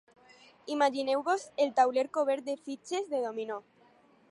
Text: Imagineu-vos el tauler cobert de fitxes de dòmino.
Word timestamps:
Imagineu-vos 0.75 1.45
el 1.67 1.75
tauler 1.81 2.07
cobert 2.19 2.49
de 2.51 2.57
fitxes 2.69 3.09
de 3.15 3.23
dòmino. 3.29 3.63